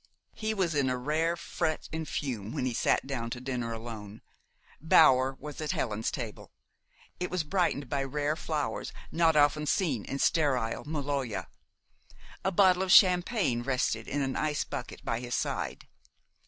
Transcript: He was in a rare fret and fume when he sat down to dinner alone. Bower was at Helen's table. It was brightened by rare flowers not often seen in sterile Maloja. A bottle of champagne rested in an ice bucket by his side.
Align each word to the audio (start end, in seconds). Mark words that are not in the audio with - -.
He 0.33 0.55
was 0.55 0.73
in 0.73 0.89
a 0.89 0.97
rare 0.97 1.35
fret 1.37 1.87
and 1.93 2.09
fume 2.09 2.53
when 2.53 2.65
he 2.65 2.73
sat 2.73 3.05
down 3.05 3.29
to 3.29 3.39
dinner 3.39 3.71
alone. 3.71 4.21
Bower 4.81 5.37
was 5.39 5.61
at 5.61 5.73
Helen's 5.73 6.09
table. 6.09 6.51
It 7.19 7.29
was 7.29 7.43
brightened 7.43 7.87
by 7.87 8.03
rare 8.05 8.35
flowers 8.35 8.91
not 9.11 9.35
often 9.35 9.67
seen 9.67 10.03
in 10.05 10.17
sterile 10.17 10.85
Maloja. 10.85 11.49
A 12.43 12.51
bottle 12.51 12.81
of 12.81 12.91
champagne 12.91 13.61
rested 13.61 14.07
in 14.07 14.23
an 14.23 14.35
ice 14.35 14.63
bucket 14.63 15.05
by 15.05 15.19
his 15.19 15.35
side. 15.35 15.87